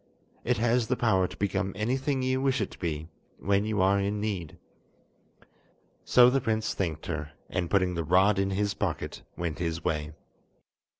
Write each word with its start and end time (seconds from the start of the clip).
It 0.43 0.57
has 0.57 0.87
the 0.87 0.95
power 0.97 1.27
to 1.27 1.37
become 1.37 1.73
anything 1.75 2.23
you 2.23 2.41
wish 2.41 2.59
it 2.59 2.71
to 2.71 2.79
be, 2.79 3.07
when 3.37 3.65
you 3.65 3.83
are 3.83 3.99
in 3.99 4.19
need." 4.19 4.57
So 6.05 6.27
the 6.31 6.41
prince 6.41 6.73
thanked 6.73 7.05
her, 7.05 7.33
and 7.51 7.69
putting 7.69 7.93
the 7.93 8.03
rod 8.03 8.39
in 8.39 8.49
his 8.49 8.73
pocket, 8.73 9.21
went 9.37 9.59
his 9.59 9.83
way. 9.83 10.13